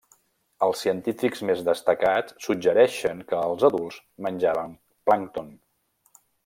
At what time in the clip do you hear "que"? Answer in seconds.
3.33-3.45